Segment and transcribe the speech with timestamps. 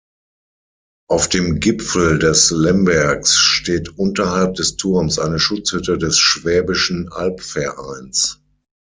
[1.09, 8.41] Auf dem Gipfel des Lembergs steht unterhalb des Turms eine Schutzhütte des Schwäbischen Albvereins.